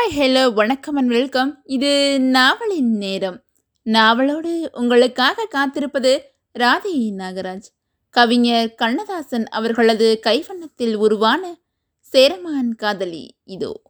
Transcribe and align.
Hi 0.00 0.18
hello 0.18 0.52
வணக்கம் 0.52 0.96
and 0.96 1.08
welcome 1.08 1.60
இது 1.64 2.20
நாவலின் 2.20 2.96
நேரம். 2.96 3.42
நாவலோடு 3.84 4.68
உங்களுக்காக 4.72 5.44
காத்திருப்பது 5.44 6.20
ராதி 6.52 7.14
நாகராஜ். 7.18 7.66
கவிஞர் 8.10 8.74
கண்ணதாசன் 8.74 9.46
அவர்களது 9.48 10.20
கைவண்ணத்தில் 10.26 10.94
உருவான 10.94 11.56
சேரமான் 11.98 12.74
காதலி 12.74 13.36
இதோ. 13.44 13.82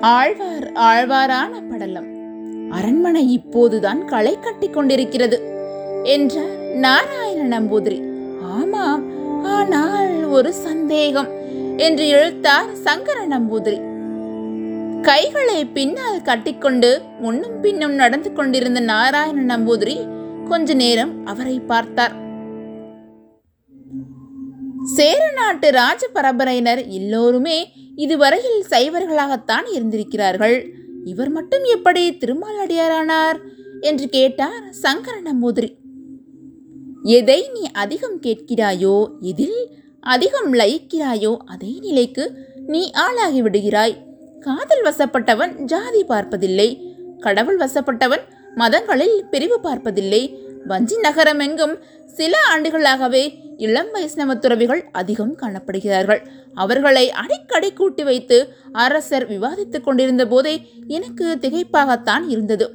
ஆழ்வார் 0.00 0.72
ஆழ்வாரான 0.72 1.70
படலம். 1.70 2.10
அரண்மனை 2.70 3.32
இப்போதுதான் 3.32 4.04
களை 4.04 4.38
கட்டி 4.40 4.70
கொண்டிருக்கிறது. 4.70 5.40
என்றார் 6.04 6.56
நாராயண 6.58 7.60
நம்பூதிரி. 7.60 8.00
ஆமாம் 8.40 9.14
ஆனால் 9.44 10.15
ஒரு 10.36 10.50
சந்தேகம் 10.66 11.28
என்று 11.76 12.04
இழுத்தார் 12.08 12.70
சங்கர 12.86 13.18
நம்பூதிரி. 13.26 13.78
கைகளை 15.02 15.58
பின்னால் 15.76 16.22
கட்டிக்கொண்டு 16.22 16.90
முன்னும் 17.20 17.56
பின்னும் 17.60 17.96
நடந்து 18.02 18.30
கொண்டிருந்த 18.32 18.80
நாராயண 18.92 19.44
நம்பூதிரி 19.52 19.96
கொஞ்ச 20.48 20.74
நேரம் 20.74 21.12
அவரை 21.26 21.56
பார்த்தார். 21.70 22.14
சேர 24.96 25.20
நாட்டு 25.36 25.68
ராஜ 25.70 26.02
பரம்பரையினர் 26.14 26.82
எல்லோருமே 26.98 27.58
இதுவரையில் 27.96 28.60
சைவர்களாகத்தான் 28.70 29.66
இருந்திருக்கிறார்கள். 29.76 30.58
இவர் 31.04 31.30
மட்டும் 31.30 31.64
எப்படி 31.74 32.02
திருமாலடியாரானார் 32.20 33.38
என்று 33.80 34.06
கேட்டார் 34.08 34.64
சங்கர 34.84 35.16
நம்பூதிரி. 35.28 35.70
எதை 37.16 37.40
நீ 37.54 37.64
அதிகம் 37.82 38.20
கேட்கிறாயோ 38.22 38.94
இதில் 39.30 39.58
அதிகம் 40.12 40.52
லயிக்கிறாயோ 40.52 41.36
அதே 41.46 41.72
நிலைக்கு 41.80 42.24
நீ 42.66 42.90
ஆளாகி 42.90 43.42
விடுகிறாய். 43.42 43.96
காதல் 44.40 44.84
வசப்பட்டவன் 44.84 45.52
ஜாதி 45.64 46.04
பார்ப்பதில்லை. 46.04 46.68
கடவுள் 47.20 47.58
வசப்பட்டவன் 47.58 48.24
மதங்களில் 48.54 49.24
பிரிவு 49.30 49.60
பார்ப்பதில்லை. 49.60 50.22
வஞ்சி 50.64 50.96
நகரம் 50.98 51.38
எங்கும் 51.38 51.74
சில 52.06 52.38
ஆண்டுகளாகவே 52.54 53.24
இளம் 53.56 53.90
வைஷ்ணவ 53.90 54.34
துறவிகள் 54.34 54.82
அதிகம் 54.92 55.34
காணப்படுகிறார்கள். 55.36 56.22
அவர்களை 56.54 57.10
அடிக்கடி 57.10 57.72
கூட்டி 57.72 58.04
வைத்து 58.04 58.38
அரசர் 58.72 59.30
விவாதித்துக் 59.30 59.84
கொண்டிருந்த 59.84 60.26
போதே 60.26 60.54
எனக்கு 60.86 61.38
திகைப்பாகத்தான் 61.40 62.24
இருந்தது. 62.28 62.66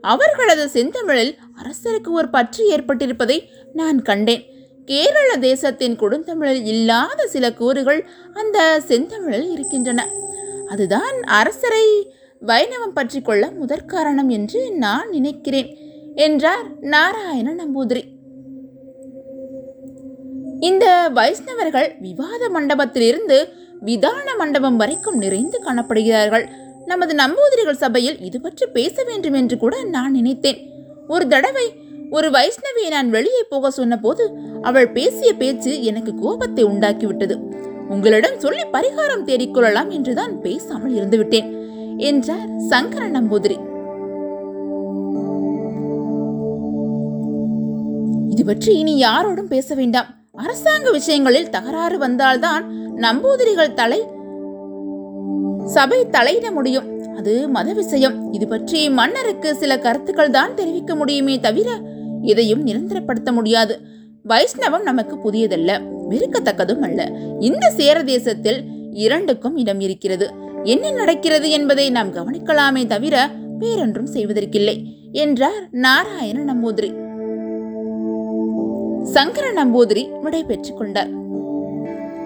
அவர்களது 0.00 0.64
செந்தமிழில் 0.68 1.34
அரசருக்கு 1.62 2.10
ஒரு 2.10 2.28
பற்று 2.28 2.62
ஏற்பட்டிருப்பதை 2.76 3.38
நான் 3.72 4.00
கண்டேன். 4.02 4.44
கேரள 4.90 5.30
தேசத்தின் 5.48 5.96
கொடுந்தமிழில் 6.02 6.62
இல்லாத 6.72 7.26
சில 7.34 7.46
கூறுகள் 7.60 8.00
அந்த 8.40 8.58
செந்தமிழில் 8.88 9.50
இருக்கின்றன. 9.54 10.00
அதுதான் 10.66 11.16
அரசரை 11.38 11.84
வைணவம் 12.42 12.94
பற்றி 12.98 13.20
கொள்ள 13.20 13.44
முதற் 13.60 13.88
காரணம் 13.92 14.30
என்று 14.36 14.60
நான் 14.84 15.08
நினைக்கிறேன் 15.10 15.70
என்றார் 16.26 16.66
நாராயண 16.94 17.48
நம்பூதிரி. 17.62 18.02
இந்த 20.68 20.86
வைஷ்ணவர்கள் 21.18 21.88
விவாத 22.06 22.42
மண்டபத்திலிருந்து 22.54 23.38
விதான 23.84 24.28
மண்டபம் 24.38 24.78
வரைக்கும் 24.82 25.18
நிறைந்து 25.24 25.58
காணப்படுகிறார்கள். 25.66 26.46
நமது 26.86 27.12
நம்பூதிரிகள் 27.14 27.82
சபையில் 27.82 28.18
இது 28.28 28.38
பற்றி 28.40 28.66
பேச 28.76 29.04
வேண்டும் 29.04 29.36
என்று 29.40 29.56
கூட 29.58 29.74
நான் 29.96 30.16
நினைத்தேன். 30.18 30.60
ஒரு 31.08 31.24
தடவை 31.34 31.66
ஒரு 32.16 32.28
வைஷ்ணவியை 32.30 32.90
நான் 32.90 33.10
வெளியே 33.10 33.42
போக 33.48 33.70
சொன்னபோது 33.70 34.24
அவள் 34.62 34.92
பேசிய 34.92 35.30
பேச்சு 35.34 35.72
எனக்கு 35.82 36.12
கோபத்தை 36.14 36.64
உண்டாக்கிவிட்டது. 36.64 37.34
உங்களிடம் 37.88 38.38
சொல்லி 38.38 38.62
பரிகாரம் 38.72 39.24
தேடிக்கொள்ளலாம் 39.28 39.90
என்றுதான் 39.96 40.34
பேசாமல் 40.40 40.94
இருந்துவிட்டேன் 40.98 41.48
என்றார் 42.08 42.48
சங்கர 42.70 43.04
நம்பூதிரி. 43.16 43.58
இது 48.32 48.44
பற்றி 48.44 48.72
இனி 48.78 48.94
யாரோடும் 49.02 49.52
பேச 49.54 49.74
வேண்டாம். 49.74 50.10
அரசாங்க 50.44 50.88
விஷயங்களில் 50.90 51.52
தகராறு 51.56 51.98
வந்தால்தான் 51.98 52.64
நம்பூதிரிகள் 53.06 53.76
தலை 53.80 54.00
சபை 55.74 56.00
தலையிட 56.16 56.46
முடியும். 56.52 56.88
அது 57.18 57.32
மத 57.48 57.68
விஷயம். 57.72 58.16
இது 58.32 58.46
பற்றி 58.48 58.80
மன்னருக்கு 58.98 59.48
சில 59.56 59.72
கருத்துக்கள் 59.78 60.34
தான் 60.36 60.54
தெரிவிக்க 60.54 60.92
முடியுமே 60.94 61.36
தவிர 61.46 61.70
எதையும் 62.22 62.66
நிரந்தரப்படுத்த 62.66 63.32
முடியாது. 63.32 63.80
வைஷ்ணவம் 64.28 64.82
நமக்கு 64.82 65.16
புதியதல்ல 65.16 65.82
வெறுக்கத்தக்கதும் 66.10 66.80
அல்ல. 66.80 67.10
இந்த 67.38 67.70
சேர 67.70 68.02
தேசத்தில் 68.02 68.64
இரண்டுக்கும் 68.90 69.56
இடம் 69.56 69.80
இருக்கிறது. 69.80 70.30
என்ன 70.62 70.90
நடக்கிறது 70.90 71.50
என்பதை 71.50 71.90
நாம் 71.90 72.14
கவனிக்கலாமே 72.14 72.86
தவிர 72.86 73.30
வேறொன்றும் 73.58 74.08
செய்வதற்கில்லை 74.12 74.84
என்றார் 75.12 75.68
நாராயண 75.70 76.54
நம்பூதிரி. 76.54 77.06
சங்கர 79.04 79.64
நம்பூதிரி 79.64 80.20
விடை 80.20 80.44
பெற்றுக் 80.44 80.76
கொண்டார். 80.76 81.08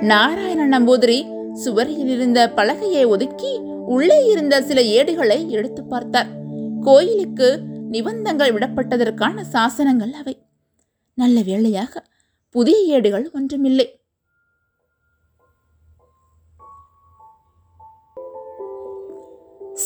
நாராயண 0.01 0.79
நம்பூதிரி 0.79 1.41
சுவரில் 1.53 2.09
இருந்த 2.09 2.51
பலகையை 2.57 3.07
ஒதுக்கி 3.07 3.61
உள்ளே 3.87 4.27
இருந்த 4.27 4.63
சில 4.63 4.83
ஏடுகளை 4.83 5.51
எடுத்து 5.51 5.85
பார்த்தார். 5.85 6.27
கோயிலுக்கு 6.81 7.61
நிபந்தங்கள் 7.93 8.53
விடப்பட்டதற்கான 8.55 9.45
சாசனங்கள் 9.53 10.13
அவை. 10.21 10.35
நல்ல 11.19 11.41
வேளையாக 11.43 12.03
புதிய 12.55 12.79
ஏடுகள் 12.95 13.27
ஒன்றுமில்லை. 13.35 13.87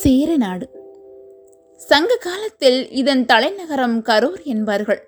சேர 0.00 0.36
நாடு. 0.36 0.66
சங்க 1.80 2.16
காலத்தில் 2.16 2.90
இதன் 2.90 3.24
தலைநகரம் 3.24 3.96
கரூர் 4.02 4.42
என்பார்கள். 4.44 5.00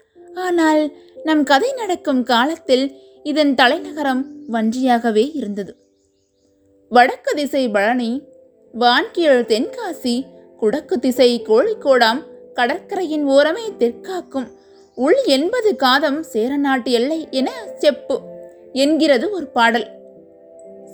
ஆனால் 0.47 0.83
நம் 1.25 1.43
கதை 1.43 1.71
நடக்கும் 1.73 2.23
காலத்தில் 2.23 2.87
இதன் 3.23 3.55
தலைநகரம் 3.55 4.23
வஞ்சியாகவே 4.53 5.25
இருந்தது. 5.35 5.73
வடக்கு 6.89 7.35
திசை 7.35 7.65
பழனி 7.69 8.13
வான்கீழ் 8.75 9.43
தென்காசி 9.53 10.17
குடக்கு 10.61 10.97
திசை 10.99 11.31
கோழிக்கோடாம் 11.49 12.21
கடற்கரையின் 12.59 13.27
ஓரமே 13.29 13.65
தெற்காக்கும். 13.81 14.47
உள் 14.95 15.19
எண்பது 15.35 15.71
காதம் 15.77 16.23
சேரநாட்டு 16.23 16.91
எல்லை 16.91 17.19
என 17.31 17.51
செப்பு 17.83 18.17
என்கிறது 18.73 19.27
ஒரு 19.31 19.47
பாடல். 19.57 19.87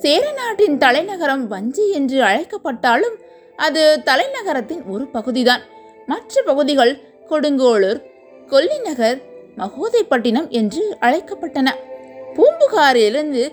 சேரநாட்டின் 0.01 0.77
தலைநகரம் 0.77 1.45
வஞ்சி 1.47 1.85
என்று 1.91 2.17
அழைக்கப்பட்டாலும் 2.23 3.15
அது 3.55 3.83
தலைநகரத்தின் 4.05 4.83
ஒரு 4.93 5.05
பகுதிதான். 5.07 5.63
மற்ற 6.05 6.43
பகுதிகள் 6.49 6.93
கொடுங்கோளூர் 7.29 8.01
கொல்லிநகர் 8.49 9.19
மகோதைப்பட்டினம் 9.57 10.49
என்று 10.59 10.83
அழைக்கப்பட்டன. 11.01 11.67
பூம்புகாரிலிருந்து 12.35 13.43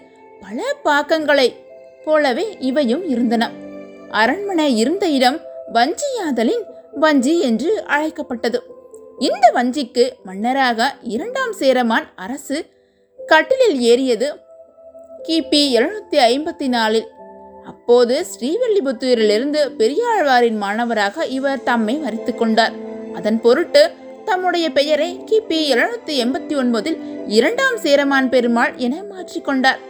பல 0.45 0.59
பாக்கங்களை 0.85 1.49
போலவே 2.05 2.47
இவையும் 2.69 3.05
இருந்தன. 3.09 3.51
அரண்மனை 4.23 4.69
இருந்த 4.77 5.05
இடம் 5.19 5.39
வஞ்சியாதலின் 5.73 6.65
வஞ்சி 6.93 7.41
என்று 7.41 7.85
அழைக்கப்பட்டது. 7.87 8.59
இந்த 9.19 9.53
வஞ்சிக்கு 9.55 10.05
மன்னராக 10.25 10.95
இரண்டாம் 11.03 11.53
சேரமான் 11.53 12.07
அரசு 12.17 12.71
கட்டிலில் 13.19 13.81
ஏறியது. 13.81 14.29
கிபி 15.29 15.63
எழுநூத்தி 15.77 16.19
ஐம்பத்தி 16.19 16.69
நாலில். 16.69 17.09
அப்போது 17.65 18.27
ஸ்ரீவில்லிபுத்தூரிலிருந்து 18.33 19.61
பெரியாழ்வாரின் 19.79 20.59
மாணவராக 20.59 21.27
இவர் 21.27 21.63
தம்மை 21.63 21.95
மறித்து 21.97 22.35
கொண்டார். 22.35 22.73
அதன் 23.15 23.41
பொருட்டு 23.41 23.91
தம்முடைய 24.25 24.71
பெயரை 24.71 25.25
கிபி 25.31 25.61
எழுநூத்தி 25.69 26.15
எண்பத்தி 26.25 26.57
ஒன்பதில் 26.57 26.99
இரண்டாம் 27.27 27.77
சேரமான் 27.77 28.29
பெருமாள் 28.29 28.75
என 28.77 29.03
மாற்றிக்கொண்டார் 29.03 29.81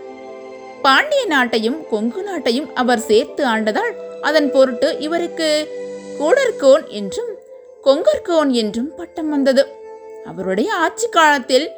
பாண்டிய 0.82 1.26
நாட்டையும் 1.26 1.88
கொங்கு 1.88 2.22
நாட்டையும் 2.22 2.68
அவர் 2.74 2.98
சேர்த்து 2.98 3.44
ஆண்டதால் 3.44 3.92
அதன் 4.20 4.50
பொருட்டு 4.50 4.98
இவருக்கு 4.98 5.68
கூடர்கோன் 6.18 6.88
என்றும் 6.88 7.30
கொங்கர்கோன் 7.84 8.50
என்றும் 8.50 8.94
பட்டம் 8.94 9.28
வந்தது. 9.28 9.66
அவருடைய 10.24 10.74
ஆட்சி 10.74 11.08
காலத்தில் 11.08 11.70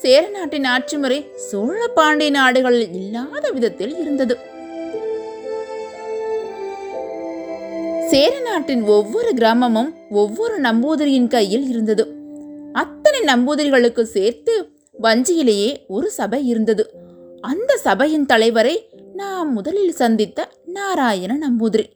சேர 0.00 0.28
நாட்டின் 0.28 0.64
ஆட்சி 0.64 0.96
முறை 0.96 1.26
சோழ 1.34 1.86
பாண்டிய 1.86 2.30
நாடுகளில் 2.30 2.92
இல்லாத 2.92 3.50
விதத்தில் 3.50 3.98
இருந்தது. 3.98 4.38
சேர 8.08 8.40
நாட்டின் 8.40 8.82
ஒவ்வொரு 8.82 9.32
கிராமமும் 9.34 9.94
ஒவ்வொரு 10.10 10.60
நம்பூதிரியின் 10.60 11.28
கையில் 11.28 11.68
இருந்தது. 11.68 12.06
அத்தனை 12.72 13.20
நம்பூதிரிகளுக்கு 13.20 14.02
சேர்த்து 14.02 14.70
வஞ்சியிலேயே 15.02 15.86
ஒரு 15.86 16.10
சபை 16.10 16.46
இருந்தது. 16.46 16.90
அந்த 17.40 17.76
சபையின் 17.76 18.26
தலைவரை 18.26 18.88
நாம் 19.12 19.52
முதலில் 19.52 19.92
சந்தித்த 19.92 20.48
நாராயண 20.66 21.38
நம்பூதிரி. 21.48 21.86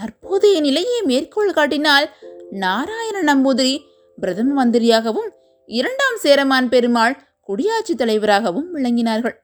தற்போதைய 0.00 0.60
நிலையை 0.60 1.02
மேற்கோள் 1.02 1.50
காட்டினால் 1.50 2.06
நாராயண 2.50 3.34
நம்பூதிரி 3.34 3.78
பிரதம 4.18 4.52
மந்திரியாகவும் 4.58 5.28
இரண்டாம் 5.66 6.16
சேரமான் 6.16 6.68
பெருமாள் 6.68 7.14
குடியாட்சி 7.48 7.94
தலைவராகவும் 7.94 8.68
விளங்கினார்கள். 8.76 9.34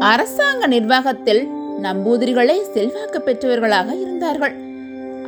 அரசாங்க 0.00 0.66
நிர்வாகத்தில் 0.66 1.42
நம்பூதிரிகளே 1.82 2.56
செல்வாக்கு 2.72 3.20
பெற்றவர்களாக 3.22 3.94
இருந்தார்கள். 3.94 4.54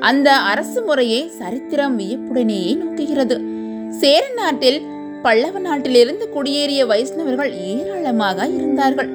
அந்த 0.01 0.33
அரசு 0.33 0.83
முறையை 0.83 1.29
சரித்திரம் 1.29 1.99
வியப்புடனேயே 1.99 2.73
நோக்குகிறது. 2.83 3.37
சேர 3.91 4.23
நாட்டில் 4.35 4.81
பல்லவ 5.23 5.59
நாட்டிலிருந்து 5.59 6.29
குடியேறிய 6.35 6.87
வைஷ்ணவர்கள் 6.87 7.53
ஏராளமாக 7.53 8.47
இருந்தார்கள். 8.47 9.11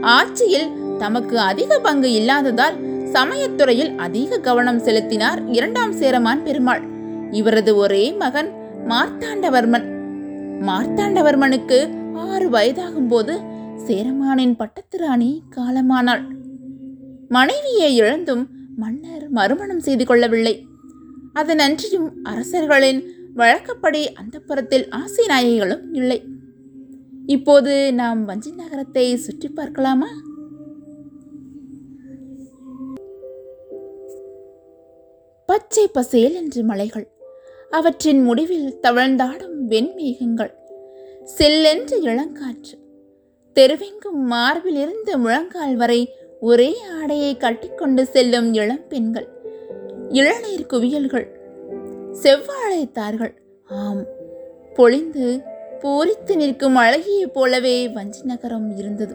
ஆட்சியில் 0.00 0.68
தமக்கு 0.98 1.36
அதிக 1.40 1.78
பங்கு 1.78 2.12
இல்லாததால் 2.12 2.76
சமயத்துறையில் 3.12 3.92
அதிக 3.96 4.38
கவனம் 4.38 4.78
செலுத்தினார் 4.78 5.40
இரண்டாம் 5.48 5.92
சேரமான் 5.92 6.42
பெருமாள். 6.42 6.82
இவரது 7.30 7.76
ஒரே 7.76 8.04
மகன் 8.12 8.50
மார்த்தாண்டவர்மன். 8.88 9.86
மார்த்தாண்டவர்மனுக்கு 10.68 11.78
ஆறு 12.14 12.46
வயதாகும் 12.50 13.08
போது 13.08 13.34
சேரமானின் 13.86 14.56
பட்டத்து 14.56 14.98
ராணி 14.98 15.30
காலமானாள். 15.56 16.24
மனைவியை 17.28 17.90
இழந்தும் 17.96 18.44
மன்னர் 18.76 19.26
மறுமணம் 19.30 19.80
செய்து 19.80 20.04
கொள்ளவில்லை. 20.06 20.54
அதனன்றியும் 21.34 22.08
அரசர்களின் 22.22 23.00
வழக்கப்படி 23.34 24.02
அந்தப்புறத்தில் 24.20 24.86
ஆசை 24.90 25.24
நாயகிகளும் 25.26 25.84
இல்லை. 25.92 26.18
இப்போது 27.26 27.72
நாம் 27.94 28.24
வஞ்சி 28.24 28.50
நகரத்தை 28.50 29.16
சுற்றி 29.16 29.48
பார்க்கலாமா? 29.48 30.10
பச்சை 35.54 35.88
பசேல் 35.88 36.34
என்று 36.34 36.62
மலைகள். 36.62 37.08
அவற்றின் 37.70 38.22
முடிவில் 38.22 38.78
தவழ்ந்தாடும் 38.82 39.54
வெண்மேகங்கள். 39.68 40.52
செல்லென்று 41.24 42.00
இளங்காற்று. 42.02 42.78
தெருவெங்கும் 43.54 44.30
மார்பிலிருந்து 44.30 45.16
முழங்கால் 45.16 45.76
வரை 45.76 46.14
ஒரே 46.40 46.76
ஆடையை 47.00 47.36
கட்டிக்கொண்டு 47.36 48.06
செல்லும் 48.06 48.54
இளம் 48.54 48.88
பெண்கள். 48.88 49.28
இளநீர் 50.08 50.66
குவியல்கள். 50.66 51.26
செவ்வாழைத்தார்கள். 52.22 53.34
ஆம். 53.64 54.04
பொழிந்து 54.74 55.42
பூரித்து 55.78 56.36
நிற்கும் 56.36 56.76
அழகியைப் 56.76 57.32
போலவே 57.32 57.88
வஞ்சி 57.88 58.22
நகரம் 58.22 58.76
இருந்தது. 58.76 59.14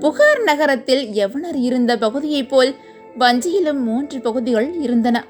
புகார் 0.00 0.42
நகரத்தில் 0.42 1.08
யவனர் 1.08 1.56
இருந்த 1.56 1.98
பகுதியைப் 1.98 2.48
போல் 2.48 2.74
வஞ்சியிலும் 3.20 3.80
மூன்று 3.88 4.20
பகுதிகள் 4.20 4.80
இருந்தன. 4.80 5.24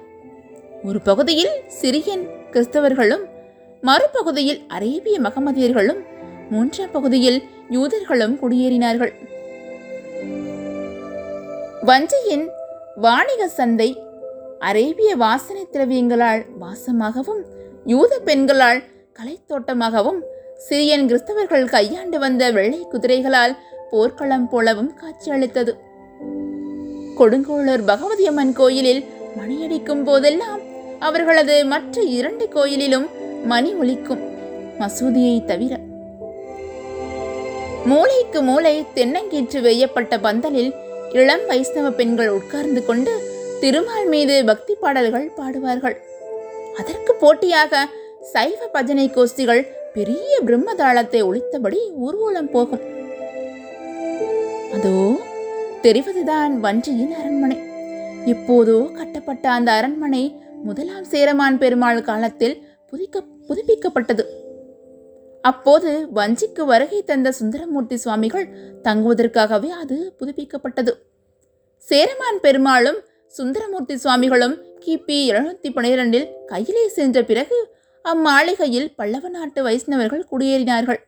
ஒரு 0.85 1.01
பகுதியில் 1.01 1.53
சிரியன் 1.81 2.25
கிறிஸ்தவர்களும் 2.51 3.25
மறுபகுதியில் 3.83 4.61
அரேபிய 4.69 5.21
மகமதியர்களும் 5.21 6.01
மூன்றாம் 6.51 6.91
பகுதியில் 6.91 7.39
யூதர்களும் 7.71 8.35
குடியேறினார்கள். 8.43 9.13
வஞ்சியின் 11.83 12.47
வாணிக 12.97 13.49
சந்தை 13.49 14.03
அரேபிய 14.59 15.17
வாசனை 15.17 15.67
திரவியங்களால் 15.73 16.45
வாசமாகவும் 16.61 17.43
யூத 17.85 18.19
பெண்களால் 18.25 18.83
கலைத்தோட்டமாகவும் 19.19 20.21
சிரியன் 20.57 21.09
கிறிஸ்தவர்கள் 21.09 21.67
கையாண்டு 21.69 22.19
வந்த 22.19 22.53
வெள்ளை 22.53 22.87
குதிரைகளால் 22.93 23.57
போர்க்களம் 23.91 24.49
போலவும் 24.49 24.95
காட்சியளித்தது. 24.95 25.73
கொடுங்கோளூர் 27.19 27.85
பகவதி 27.91 28.25
அம்மன் 28.27 28.53
கோயிலில் 28.53 29.03
மணியடிக்கும் 29.39 30.03
போதெல்லாம் 30.05 30.61
அவர்களது 30.99 31.67
மற்ற 31.67 32.03
இரண்டு 32.19 32.45
கோயிலிலும் 32.55 33.07
மணி 33.45 33.71
ஒலிக்கும் 33.75 34.23
மசூதியை 34.81 35.37
தவிர. 35.45 35.75
மூளைக்கு 37.91 38.41
மூளை 38.43 38.75
தென்னங்கீற்று 38.95 39.61
வேயப்பட்ட 39.61 40.19
பந்தலில் 40.19 40.73
இளம் 41.13 41.45
வைஷ்ணவ 41.47 41.91
பெண்கள் 41.91 42.29
உட்கார்ந்து 42.29 42.85
கொண்டு 42.85 43.13
திருமால் 43.61 44.09
மீது 44.09 44.45
பக்தி 44.45 44.75
பாடல்கள் 44.75 45.29
பாடுவார்கள். 45.39 45.97
அதற்கு 46.81 47.15
போட்டியாக 47.15 47.89
சைவ 48.33 48.61
பஜனை 48.73 49.07
கோஷ்டிகள் 49.17 49.63
பெரிய 49.95 50.41
பிரம்மதாளத்தை 50.47 51.23
ஒழித்தபடி 51.29 51.81
ஊர்வலம் 52.07 52.51
போகும். 52.51 52.85
அதோ 54.77 54.97
தெரிவதுதான் 55.83 56.65
வஞ்சியின் 56.65 57.13
அரண்மனை. 57.13 57.59
இப்போதோ 58.25 58.91
கட்டப்பட்ட 58.95 59.51
அந்த 59.51 59.73
அரண்மனை 59.73 60.41
முதலாம் 60.63 61.05
சேரமான் 61.05 61.59
பெருமாள் 61.59 62.03
காலத்தில் 62.03 62.67
புதிக்க 62.87 63.23
புதுப்பிக்கப்பட்டது. 63.49 64.25
அப்போது 65.41 66.09
வஞ்சிக்கு 66.15 66.65
வருகை 66.65 67.03
தந்த 67.03 67.33
சுந்தரமூர்த்தி 67.33 67.97
சுவாமிகள் 67.97 68.47
தங்குவதற்காகவே 68.83 69.69
அது 69.69 70.17
புதுப்பிக்கப்பட்டது. 70.19 70.93
சேரமான் 71.79 72.41
பெருமாளும் 72.41 73.01
சுந்தரமூர்த்தி 73.27 73.97
சுவாமிகளும் 73.97 74.57
கிபி 74.87 75.19
எழுநூத்தி 75.31 75.71
பனிரெண்டில் 75.77 76.31
கையிலே 76.47 76.89
சென்ற 76.89 77.23
பிறகு 77.23 77.75
அம்மாளிகையில் 78.05 78.93
பல்லவ 78.97 79.29
நாட்டு 79.29 79.63
வைஷ்ணவர்கள் 79.63 80.27
குடியேறினார்கள். 80.33 81.01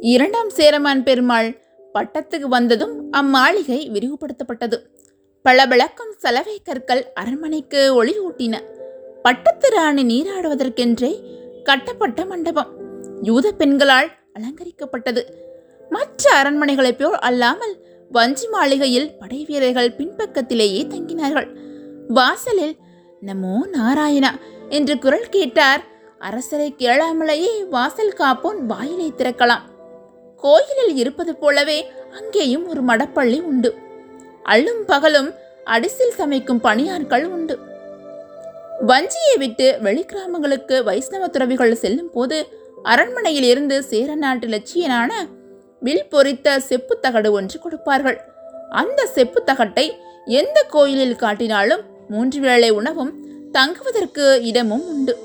இரண்டாம் 0.00 0.50
சேரமான் 0.50 1.02
பெருமாள் 1.02 1.60
பட்டத்துக்கு 1.94 2.40
வந்ததும் 2.40 3.12
அம்மாளிகை 3.12 3.90
விரிவுபடுத்தப்பட்டது. 3.90 4.74
பளபளக்கும் 5.42 6.14
சலவை 6.16 6.60
கற்கள் 6.64 7.12
அரண்மனைக்கு 7.12 7.94
ஒளி 7.94 8.16
பட்டத்து 9.22 9.70
ராணி 9.70 10.02
நீராடுவதற்கென்றே 10.02 11.22
கட்டப்பட்ட 11.62 12.24
மண்டபம். 12.24 12.68
யூத 13.22 13.52
பெண்களால் 13.52 14.10
அலங்கரிக்கப்பட்டது. 14.34 15.24
மற்ற 15.88 16.42
அரண்மனைகளைப் 16.42 16.98
போல் 16.98 17.14
அல்லாமல் 17.14 17.84
வஞ்சி 18.10 18.48
மாளிகையில் 18.48 19.18
படை 19.18 19.44
வீரர்கள் 19.44 19.96
பின்பக்கத்திலேயே 19.96 20.84
தங்கினார்கள். 20.84 21.56
வாசலில் 22.08 22.76
நமோ 23.26 23.60
நாராயணா 23.72 24.30
என்று 24.68 24.98
குரல் 24.98 25.28
கேட்டார். 25.28 25.84
அரசரை 26.18 26.74
கேளாமலேயே 26.78 27.68
வாசல் 27.70 28.14
காப்போன் 28.18 28.58
வாயிலை 28.66 29.12
திறக்கலாம். 29.16 29.76
கோயிலில் 30.40 30.96
இருப்பது 30.96 31.34
போலவே 31.34 31.90
அங்கேயும் 32.18 32.68
ஒரு 32.68 32.84
மடப்பள்ளி 32.84 33.42
உண்டு. 33.42 33.74
அள்ளும் 34.42 34.84
பகலும் 34.86 35.30
அடிசில் 35.64 36.16
சமைக்கும் 36.16 36.62
பணியாட்கள் 36.62 37.24
உண்டு. 37.24 37.58
வஞ்சியை 38.86 39.38
விட்டு 39.38 39.78
வெளிக்கிராமங்களுக்கு 39.82 40.82
வைஷ்ணவ 40.84 41.28
துறவிகள் 41.28 41.74
செல்லும் 41.74 42.10
போது 42.10 42.46
அரண்மனையில் 42.82 43.42
இருந்து 43.42 43.82
சேர 43.82 44.14
நாட்டு 44.14 44.46
லட்சியனான 44.46 45.12
வில் 45.80 46.06
பொறித்த 46.08 46.60
செப்பு 46.60 46.98
தகடு 47.00 47.32
ஒன்று 47.32 47.58
கொடுப்பார்கள். 47.58 48.20
அந்த 48.70 49.06
செப்பு 49.06 49.42
தகட்டை 49.46 49.86
எந்த 50.24 50.64
கோயிலில் 50.68 51.16
காட்டினாலும் 51.16 51.82
மூன்று 52.08 52.40
வேளை 52.40 52.70
உணவும் 52.70 53.12
தங்குவதற்கு 53.52 54.40
இடமும் 54.42 54.88
உண்டு. 54.88 55.16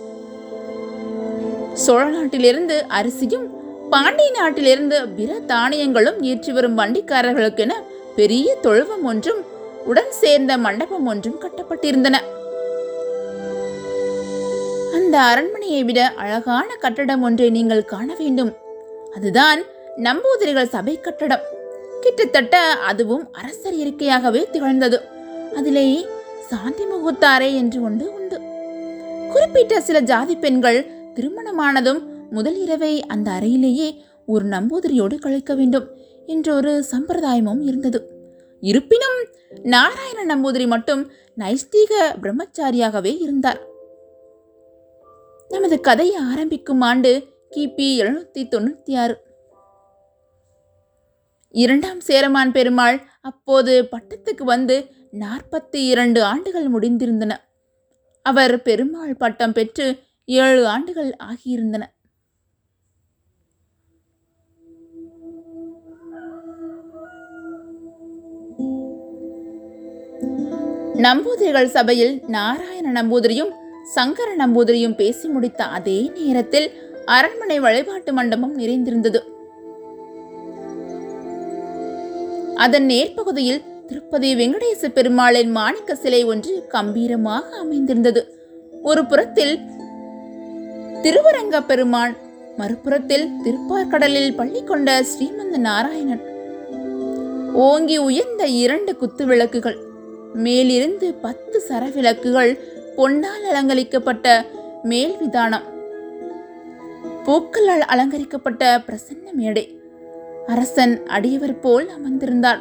சோழ 1.74 2.04
நாட்டிலிருந்து 2.06 2.86
அரிசியும் 2.88 3.48
பாண்டிய 3.94 4.32
நாட்டிலிருந்து 4.32 5.08
பிற 5.08 5.40
தானியங்களும் 5.40 6.22
ஏற்றி 6.22 6.52
வரும் 6.52 6.78
வண்டிக்காரர்களுக்கென 6.78 7.74
பெரிய 8.16 8.56
தொழுவம் 8.62 9.04
ஒன்றும் 9.04 9.42
உடன் 9.86 10.12
சேர்ந்த 10.12 10.58
மண்டபம் 10.58 11.06
ஒன்றும் 11.06 11.42
கட்டப்பட்டிருந்தன. 11.42 12.16
அந்த 14.98 15.16
அரண்மனையை 15.20 15.84
விட 15.84 16.14
அழகான 16.24 16.76
கட்டடம் 16.76 17.22
ஒன்றை 17.22 17.50
நீங்கள் 17.50 17.86
காண 17.86 18.16
வேண்டும். 18.18 18.52
அதுதான் 19.16 19.62
நம்பூதிரிகள் 19.98 20.74
சபை 20.76 21.00
கட்டடம். 21.00 21.44
கிட்டத்தட்ட 22.02 22.58
அதுவும் 22.92 23.26
அரசர் 23.32 23.74
இருக்கையாகவே 23.74 24.50
திகழ்ந்தது. 24.50 25.00
அதிலே 25.56 26.08
சாந்தி 26.50 26.84
முகத்தாரே 26.84 27.52
என்று 27.62 27.82
ஒன்று 27.84 28.08
உண்டு. 28.14 28.40
குறிப்பிட்ட 29.34 29.82
சில 29.82 30.00
ஜாதி 30.00 30.36
பெண்கள் 30.36 30.82
திருமணமானதும் 31.16 32.02
முதல் 32.34 32.56
இரவை 32.56 32.94
அந்த 33.06 33.28
அறையிலேயே 33.32 33.88
ஒரு 34.26 34.46
நம்பூதிரியோடு 34.46 35.16
கழிக்க 35.20 35.56
வேண்டும் 35.56 35.88
என்ற 36.26 36.48
ஒரு 36.56 36.72
சம்பிரதாயமும் 36.92 37.62
இருந்தது. 37.62 38.00
இருப்பினும் 38.62 39.18
நாராயண 39.64 40.20
நம்பூதிரி 40.32 40.68
மட்டும் 40.68 41.02
நைஸ்தீக 41.38 41.92
பிரம்மச்சாரியாகவே 42.22 43.12
இருந்தார். 43.20 43.62
நமது 45.50 45.80
கதையை 45.80 46.16
ஆரம்பிக்கும் 46.16 46.82
ஆண்டு 46.82 47.12
கிபி 47.52 47.90
எழுநூத்தி 48.02 48.44
தொண்ணூத்தி 48.54 48.94
ஆறு 48.98 49.16
இரண்டாம் 51.54 52.00
சேரமான் 52.00 52.52
பெருமாள் 52.52 52.98
அப்போது 53.22 53.74
பட்டத்துக்கு 53.92 54.44
வந்து 54.44 54.78
நாற்பத்தி 55.20 55.82
இரண்டு 55.88 56.24
ஆண்டுகள் 56.24 56.72
முடிந்திருந்தன. 56.72 57.34
அவர் 58.26 58.62
பெருமாள் 58.62 59.16
பட்டம் 59.16 59.54
பெற்று 59.54 59.88
ஏழு 60.26 60.68
ஆண்டுகள் 60.68 61.12
ஆகியிருந்தன. 61.24 61.84
நம்பூதிரிகள் 71.02 71.66
சபையில் 71.66 72.22
நாராயண 72.28 73.04
நம்பூதிரியும் 73.04 73.52
சங்கர 73.84 74.36
நம்பூதிரியும் 74.36 74.96
பேசி 74.96 75.28
முடித்த 75.28 75.64
அதே 75.64 76.12
நேரத்தில் 76.16 76.72
அரண்மனை 77.06 77.60
வழிபாட்டு 77.60 78.14
மண்டபம் 78.14 78.56
நிறைந்திருந்தது. 78.56 79.24
அதன் 82.56 82.86
நேர்பகுதியில் 82.86 83.64
திருப்பதி 83.88 84.36
வெங்கடேச 84.36 84.88
பெருமாளின் 84.88 85.52
மாணிக்க 85.52 85.96
சிலை 85.96 86.24
ஒன்று 86.24 86.68
கம்பீரமாக 86.68 87.56
அமைந்திருந்தது. 87.58 88.36
ஒரு 88.84 89.06
புறத்தில் 89.06 89.60
திருவரங்க 91.02 91.66
பெருமான் 91.66 92.18
மறுபுறத்தில் 92.58 93.30
திருப்பார்கடலில் 93.44 94.36
பள்ளி 94.36 94.64
கொண்ட 94.64 95.02
ஸ்ரீமந்த 95.02 95.58
நாராயணன். 95.58 96.24
ஓங்கி 97.54 97.98
உயர்ந்த 97.98 98.48
இரண்டு 98.48 98.98
குத்து 98.98 99.26
விளக்குகள் 99.26 99.93
மேலிருந்து 100.34 101.14
பத்து 101.14 101.64
சரவிளக்குகள் 101.70 102.60
பொன்னால் 102.98 103.46
அலங்கரிக்கப்பட்ட 103.50 104.46
மேல் 104.84 105.18
விதானம் 105.18 105.72
பூக்களால் 107.26 107.80
அலங்கரிக்கப்பட்ட 107.80 108.82
பிரசன்ன 108.88 109.32
மேடை. 109.34 109.80
அரசன் 110.48 111.04
அடியவர் 111.06 111.60
போல் 111.60 111.88
அமர்ந்திருந்தான். 111.88 112.60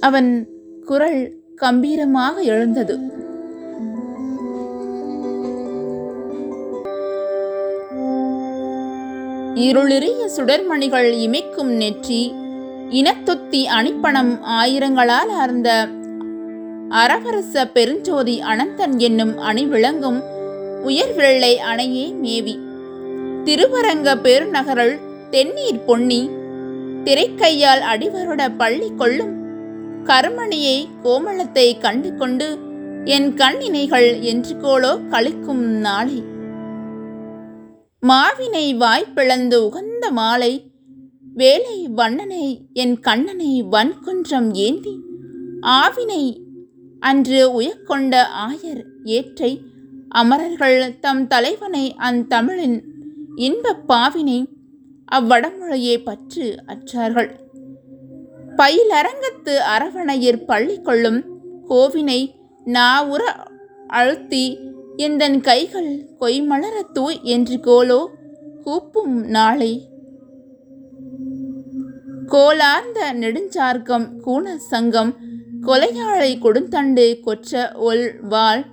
அவன் 0.00 0.48
குரல் 0.86 1.32
கம்பீரமாக 1.56 2.40
எழுந்தது. 2.40 2.98
இருளிறிய 9.54 10.26
சுடர்மணிகள் 10.36 11.12
இமைக்கும் 11.12 11.72
நெற்றி 11.76 12.34
இனத்தொத்தி 12.90 13.64
அணிப்பணம் 13.78 14.38
ஆயிரங்களால் 14.42 15.28
ஆர்ந்த 15.28 15.86
அரவரச 16.90 17.64
பெருஞ்சோதி 17.74 18.40
அனந்தன் 18.40 18.98
என்னும் 18.98 19.38
அணி 19.38 19.66
விளங்கும் 19.66 20.20
உயர்விரலை 20.84 21.54
அணையே 21.70 22.14
மேவி. 22.14 22.58
திருவரங்க 23.44 24.08
பெருநகரல் 24.16 24.98
தென்னீர் 25.30 25.84
பொன்னி 25.86 26.30
திரைக்கையால் 27.04 27.82
அடிவருட 27.92 28.56
பள்ளி 28.56 28.90
கொள்ளும் 28.96 29.34
கருமணியை 30.04 30.88
கோமளத்தை 31.02 31.78
கண்டு 31.78 32.16
கொண்டு 32.16 32.58
என் 33.04 33.34
கண்ணினைகள் 33.34 34.20
என்று 34.20 34.56
கோலோ 34.56 34.98
கழிக்கும் 35.10 35.64
நாளை. 35.80 36.24
மாவினை 38.06 38.76
வாய்ப்பிழந்து 38.76 39.54
உகந்த 39.54 40.10
மாலை 40.10 40.72
வேலை 41.34 41.86
வண்ணனை 41.88 42.68
என் 42.72 43.00
கண்ணனை 43.00 43.62
வன்குன்றம் 43.62 44.54
ஏந்தி 44.54 44.94
ஆவினை 45.60 46.49
அன்று 47.00 47.60
உயர்கொண்ட 47.60 48.22
ஆயர் 48.48 48.84
ஏற்றை 49.04 49.60
அமரர்கள் 50.08 50.98
தம் 50.98 51.26
தலைவனை 51.26 51.94
அந்தமிழின் 51.98 52.82
இன்பப் 53.34 53.86
பாவினை 53.86 54.48
அவ்வடமொழியை 55.12 56.04
பற்று 56.04 56.54
அற்றார்கள். 56.66 57.30
பயிலரங்கத்து 58.56 59.56
அரவணையர் 59.76 60.44
பள்ளி 60.44 60.80
கொள்ளும் 60.80 61.24
கோவினை 61.68 62.30
நாவுற 62.64 63.22
அழுத்தி 63.86 64.58
எந்தன் 64.96 65.40
கைகள் 65.40 66.06
கொய்மலர 66.20 66.92
தூய் 66.92 67.20
என்று 67.22 67.56
கோலோ 67.56 68.06
கூப்பும் 68.64 69.24
நாளை. 69.26 69.88
கோலார்ந்த 72.26 73.14
நெடுஞ்சார்க்கம் 73.14 74.08
கூண 74.26 74.56
சங்கம் 74.56 75.16
கொலையாளை 75.66 76.38
கொடுந்தண்டு 76.40 77.20
கொற்ற 77.20 77.72
ஒல் 77.80 78.20
வாள் 78.20 78.64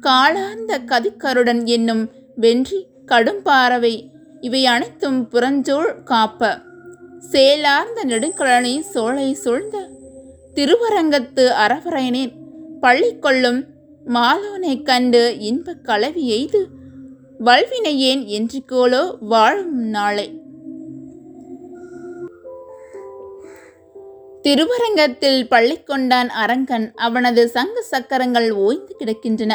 காளார்ந்த 0.00 0.78
கதிக்கருடன் 0.86 1.64
என்னும் 1.64 2.10
வென்றி 2.36 2.86
கடும்பாறவை 3.06 4.10
இவை 4.40 4.66
அனைத்தும் 4.66 5.28
புறஞ்சோள் 5.30 5.90
காப்ப. 6.04 6.62
சேலார்ந்த 7.32 8.04
நெடுங்கழனி 8.04 8.80
சோலை 8.80 9.34
சூழ்ந்த 9.34 9.90
திருவரங்கத்து 10.54 11.44
அரவரைனேன் 11.64 12.32
பள்ளி 12.80 13.18
கொள்ளும் 13.18 13.64
மாலோனை 14.06 14.82
கண்டு 14.82 15.36
இன்பக் 15.38 15.84
கலவி 15.84 16.26
எய்து 16.26 16.68
வல்வினையேன் 17.38 18.24
என்று 18.26 18.62
கோலோ 18.72 19.16
வாழும் 19.20 19.78
நாளை. 19.78 20.43
திருவரங்கத்தில் 24.44 25.48
பள்ளி 25.48 25.82
கொண்டான் 25.82 26.28
அரங்கன் 26.28 26.92
அவனது 26.94 27.48
சங்கு 27.48 27.82
சக்கரங்கள் 27.82 28.52
ஓய்ந்து 28.52 28.96
கிடக்கின்றன. 28.98 29.52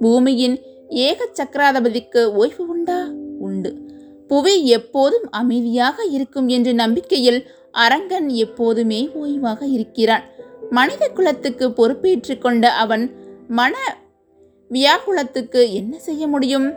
பூமியின் 0.00 0.60
ஏக 0.88 1.28
சக்கராதிபதிக்கு 1.38 2.24
ஓய்வு 2.24 2.66
உண்டா? 2.66 3.10
உண்டு. 3.38 3.70
புவி 4.28 4.66
எப்போதும் 4.66 5.30
அமைதியாக 5.30 6.04
இருக்கும் 6.04 6.48
என்ற 6.48 6.72
நம்பிக்கையில் 6.72 7.50
அரங்கன் 7.72 8.28
எப்போதுமே 8.28 9.10
ஓய்வாக 9.14 9.62
இருக்கிறான். 9.70 10.22
மனித 10.70 11.08
குலத்துக்கு 11.08 11.72
பொறுப்பேற்று 11.72 12.38
கொண்ட 12.38 12.72
அவன் 12.72 13.04
மன 13.48 13.76
வியாகுலத்துக்கு 14.70 15.72
என்ன 15.72 15.98
செய்ய 15.98 16.26
முடியும்? 16.26 16.74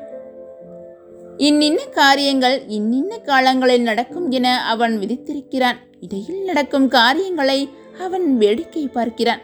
இன்னின்ன 1.37 1.85
காரியங்கள் 1.85 2.63
இன்னின்ன 2.67 3.17
காலங்களில் 3.17 3.81
நடக்கும் 3.81 4.31
என 4.31 4.65
அவன் 4.65 4.99
விதித்திருக்கிறான். 4.99 5.77
இடையில் 6.01 6.43
நடக்கும் 6.43 6.87
காரியங்களை 6.87 7.69
அவன் 7.99 8.37
வேடிக்கை 8.37 8.87
பார்க்கிறான். 8.87 9.41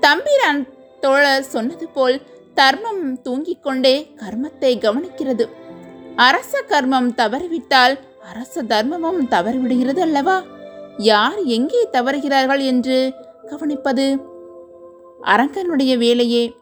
தம்பிரான் 0.00 0.66
தோழர் 1.00 1.42
சொன்னது 1.42 1.88
போல் 1.88 2.22
தர்மம் 2.54 3.22
தூங்கிக் 3.22 3.62
கொண்டே 3.62 4.14
கர்மத்தை 4.16 4.72
கவனிக்கிறது. 4.76 5.48
அரச 6.16 6.62
கர்மம் 6.68 7.10
தவறிவிட்டால் 7.16 7.98
அரச 8.30 8.62
தர்மமும் 8.62 9.20
தவறிவிடுகிறது 9.30 9.98
அல்லவா? 9.98 10.42
யார் 10.96 11.38
எங்கே 11.42 11.88
தவறுகிறார்கள் 11.92 12.62
என்று 12.64 13.14
கவனிப்பது 13.46 14.06
அரங்கனுடைய 15.24 15.98
வேலையே. 15.98 16.56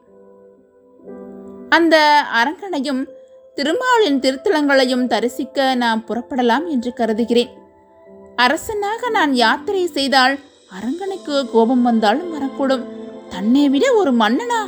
அந்த 1.69 2.25
அரங்கனையும் 2.33 3.03
திருமாலின் 3.55 4.21
திருத்தலங்களையும் 4.21 5.07
தரிசிக்க 5.07 5.75
நாம் 5.75 6.05
புறப்படலாம் 6.09 6.67
என்று 6.67 6.93
கருதுகிறேன். 6.93 7.58
அரசனாக 8.39 9.11
நான் 9.11 9.33
யாத்திரை 9.35 9.87
செய்தால் 9.87 10.39
அரங்கனுக்கு 10.71 11.51
கோபம் 11.51 11.83
வந்தாலும் 11.83 12.31
வரக்கூடும். 12.35 12.85
தன்னை 13.29 13.69
விட 13.69 13.95
ஒரு 13.95 14.13
மன்னனா? 14.13 14.61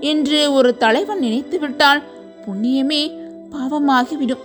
என்று 0.00 0.52
ஒரு 0.52 0.76
தலைவன் 0.76 1.18
நினைத்து 1.18 1.58
விட்டால் 1.58 2.02
புண்ணியமே 2.44 3.02
பாவமாகிவிடும். 3.52 4.44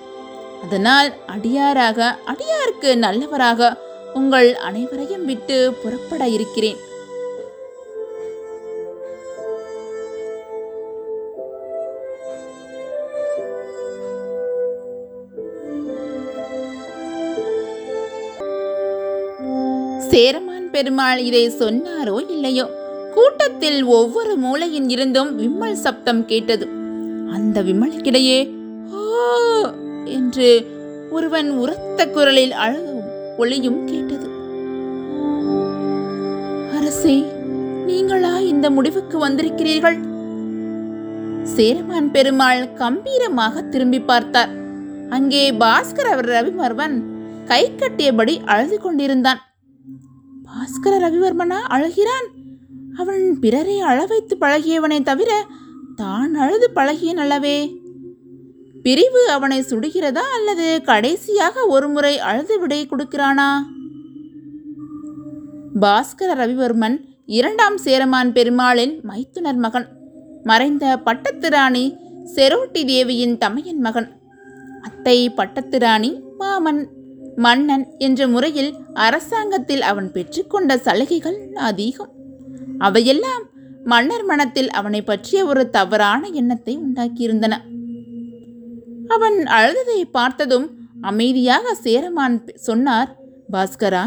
அதனால் 0.64 1.14
அடியாராக 1.26 2.18
அடியாருக்கு 2.26 2.96
நல்லவராக 2.96 3.78
உங்கள் 4.14 4.56
அனைவரையும் 4.56 5.26
விட்டு 5.26 5.74
புறப்பட 5.84 6.28
இருக்கிறேன். 6.28 6.78
சேரமான் 20.20 20.66
பெருமாள் 20.72 21.20
இதை 21.28 21.42
சொன்னாரோ 21.60 22.16
இல்லையோ? 22.34 22.64
கூட்டத்தில் 23.14 23.78
ஒவ்வொரு 23.98 24.34
மூலையின் 24.44 24.88
இருந்தும் 24.96 25.30
விம்மல் 25.38 25.78
சப்தம் 25.84 26.22
கேட்டது. 26.32 26.66
அந்த 27.36 27.62
விம்மலுக்கிடையே 27.68 28.40
என்று 30.18 30.50
ஒருவன் 31.18 31.50
உரத்த 31.62 32.08
குரலில் 32.16 32.56
அழகும் 32.64 33.04
ஒளியும் 33.44 33.80
கேட்டது. 33.92 34.28
அரசே 36.78 37.18
நீங்களா 37.90 38.34
இந்த 38.52 38.70
முடிவுக்கு 38.78 39.18
வந்திருக்கிறீர்கள்? 39.26 40.00
சேரமான் 41.56 42.10
பெருமாள் 42.16 42.64
கம்பீரமாக 42.82 43.64
திரும்பி 43.74 44.02
பார்த்தார். 44.12 44.54
அங்கே 45.18 45.46
பாஸ்கர 45.64 46.10
ரவிமர்வன் 46.32 46.98
கை 47.52 47.64
கட்டியபடி 47.70 48.36
அழுது 48.54 48.80
கொண்டிருந்தான். 48.88 49.42
பாஸ்கர 50.50 50.94
ரவிவர்மனா 51.06 51.58
அழுகிறான்? 51.76 52.28
அவன் 53.02 53.24
பிறரை 53.40 53.76
அழ 53.90 53.98
வைத்து 54.06 54.36
பழகியவனை 54.38 54.98
தவிர 55.10 55.32
தான் 55.96 56.34
அழுது 56.44 56.68
பழகிய 56.78 57.12
நல்லவே 57.14 57.58
பிரிவு 58.86 59.22
அவனை 59.36 59.60
சுடுகிறதா 59.70 60.24
அல்லது 60.38 60.68
கடைசியாக 60.90 61.66
ஒருமுறை 61.66 62.14
அழுது 62.30 62.56
விடை 62.60 62.82
கொடுக்கிறானா? 62.86 63.50
பாஸ்கர 65.82 66.30
ரவிவர்மன் 66.42 66.98
இரண்டாம் 67.26 67.78
சேரமான் 67.78 68.32
பெருமாளின் 68.38 68.96
மைத்துனர் 69.10 69.60
மகன் 69.66 69.88
மறைந்த 70.44 70.86
பட்டத்திராணி 71.08 71.86
செரோட்டி 72.36 72.82
தேவியின் 72.86 73.36
தமையன் 73.38 73.82
மகன் 73.88 74.10
அத்தை 74.82 75.18
பட்டத்திராணி 75.38 76.12
மாமன். 76.38 76.82
மன்னன் 77.36 77.96
என்ற 77.98 78.28
முறையில் 78.28 78.76
அரசாங்கத்தில் 78.94 79.82
அவன் 79.82 80.12
பெற்றுக்கொண்ட 80.12 80.78
சலுகைகள் 80.78 81.52
அதிகம். 81.54 82.12
அவையெல்லாம் 82.78 83.44
மன்னர் 83.84 84.26
மனத்தில் 84.26 84.70
அவனை 84.70 85.02
பற்றிய 85.02 85.46
ஒரு 85.46 85.70
தவறான 85.70 86.28
எண்ணத்தை 86.28 86.78
உண்டாக்கியிருந்தன. 86.78 87.56
அவன் 89.08 89.44
அழுததை 89.44 90.04
பார்த்ததும் 90.12 90.78
அமைதியாக 91.02 91.74
சேரமான் 91.74 92.44
சொன்னார் 92.56 93.18
பாஸ்கரா 93.52 94.06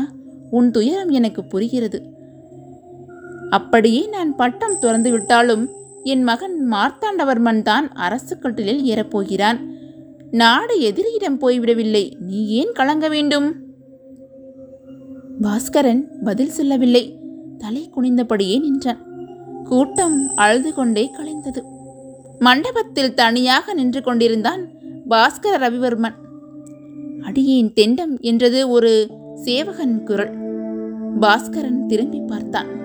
உன் 0.51 0.71
துயரம் 0.71 1.09
எனக்கு 1.09 1.45
புரிகிறது. 1.45 2.03
அப்படியே 3.51 4.07
நான் 4.07 4.37
பட்டம் 4.37 4.79
துறந்து 4.79 5.11
விட்டாலும் 5.11 5.71
என் 6.05 6.23
மகன் 6.23 6.73
மார்த்தாண்டவர்மன் 6.73 7.63
தான் 7.63 7.93
அரசு 7.93 8.39
கட்டிலில் 8.39 8.85
ஏறப்போகிறான். 8.85 9.72
நாடு 10.33 10.81
எதிரியிடம் 10.81 11.41
போய்விடவில்லை. 11.41 12.19
நீ 12.19 12.47
ஏன் 12.49 12.73
கலங்க 12.73 13.09
வேண்டும்? 13.09 13.55
பாஸ்கரன் 15.43 16.03
பதில் 16.25 16.51
சொல்லவில்லை. 16.51 17.19
தலை 17.59 17.91
குனிந்தபடியே 17.97 18.61
நின்றான். 18.61 19.03
கூட்டம் 19.65 20.29
அழுது 20.37 20.75
கொண்டே 20.75 21.11
கலைந்தது. 21.13 21.63
மண்டபத்தில் 22.39 23.15
தனியாக 23.15 23.75
நின்று 23.75 24.03
கொண்டிருந்தான் 24.03 24.69
பாஸ்கர 25.09 25.59
ரவிவர்மன். 25.59 26.15
அடியேன் 27.23 27.73
தெண்டம் 27.73 28.21
என்றது 28.21 28.69
ஒரு 28.69 29.11
சேவகன் 29.35 30.05
குரல். 30.05 30.35
பாஸ்கரன் 31.21 31.87
திரும்பி 31.87 32.21
பார்த்தான். 32.21 32.82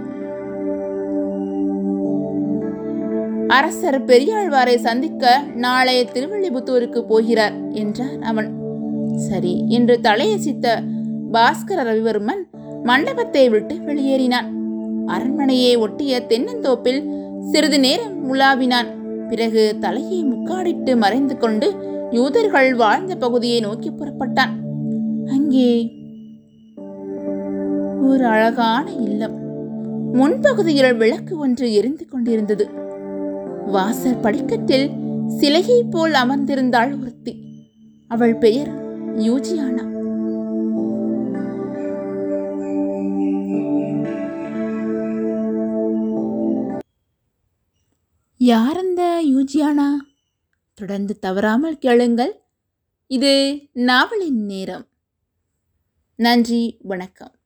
அரசர் 3.48 3.98
பெரியாழ்வாரை 4.06 4.76
சந்திக்க 4.76 5.42
நாளை 5.56 6.08
திருவள்ளிபுத்தூருக்கு 6.14 7.02
போகிறார் 7.02 7.56
என்றான் 7.72 8.22
அவன். 8.22 8.50
சரி 9.16 9.66
என்று 9.68 10.00
தலையசித்த 10.02 10.84
பாஸ்கர 11.32 11.80
ரவிவர்மன் 11.84 12.44
மண்டபத்தை 12.84 13.50
விட்டு 13.50 13.76
வெளியேறினான். 13.76 14.50
அரண்மனையை 15.06 15.76
ஒட்டிய 15.76 16.20
தென்னந்தோப்பில் 16.28 17.02
சிறிது 17.52 17.80
நேரம் 17.80 18.30
உலாவினான். 18.30 18.90
பிறகு 19.30 19.76
தலையை 19.80 20.20
முக்காடிட்டு 20.24 20.98
மறைந்து 20.98 21.38
கொண்டு 21.38 21.70
யூதர்கள் 22.12 22.76
வாழ்ந்த 22.76 23.16
பகுதியை 23.16 23.60
நோக்கி 23.60 23.90
புறப்பட்டான். 23.90 24.54
அங்கே 25.30 25.72
ஒரு 28.10 28.26
அழகான 28.26 28.92
இல்லம். 28.92 29.38
முன்பகுதியில் 30.14 30.98
விளக்கு 30.98 31.38
ஒன்று 31.38 31.74
எரிந்து 31.74 32.06
கொண்டிருந்தது. 32.10 32.86
வாசல் 33.68 34.18
படிக்கட்டில் 34.18 34.92
சிலையை 35.28 35.84
போல் 35.84 36.12
அமர்ந்திருந்தாள் 36.12 37.00
ஒருத்தி. 37.00 37.34
அவள் 38.08 38.36
பெயர் 38.36 38.70
யூஜியானா. 39.20 39.86
யார் 48.38 48.78
அந்த 48.78 49.22
யூஜியானா? 49.26 49.90
தொடர்ந்து 50.74 51.20
தவறாமல் 51.20 51.78
கேளுங்கள். 51.78 52.42
இது 53.08 53.62
நாவலின் 53.74 54.46
நேரம். 54.46 54.88
நன்றி 56.16 56.78
வணக்கம். 56.82 57.37